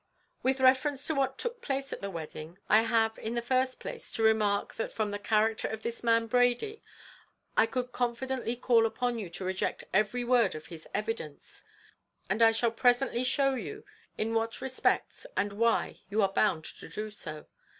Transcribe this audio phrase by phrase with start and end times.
[0.41, 4.11] "With reference to what took place at the wedding, I have, in the first place,
[4.13, 6.81] to remark that from the character of this man Brady,
[7.55, 11.61] I could confidently call upon you to reject every word of his evidence;
[12.31, 13.85] and I shall presently show you
[14.17, 17.45] in what respects and why you are bound to do so.